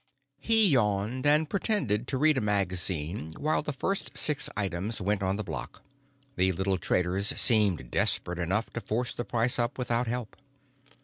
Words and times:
He 0.39 0.69
yawned 0.69 1.27
and 1.27 1.47
pretended 1.47 2.07
to 2.07 2.17
read 2.17 2.35
a 2.35 2.41
magazine 2.41 3.33
while 3.37 3.61
the 3.61 3.71
first 3.71 4.17
six 4.17 4.49
items 4.57 4.99
went 4.99 5.21
on 5.21 5.35
the 5.35 5.43
block; 5.43 5.83
the 6.37 6.51
little 6.53 6.79
traders 6.79 7.27
seemed 7.39 7.91
desperate 7.91 8.39
enough 8.39 8.71
to 8.71 8.81
force 8.81 9.13
the 9.13 9.25
price 9.25 9.59
up 9.59 9.77
without 9.77 10.07
help. 10.07 10.37